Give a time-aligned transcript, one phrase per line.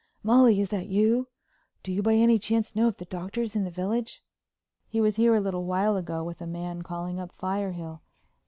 [0.23, 1.27] "Molly, is that you?
[1.83, 4.23] Do you by any chance know if the Doctor's in the village?"
[4.87, 8.01] "He was here a little while ago with a man calling up Firehill.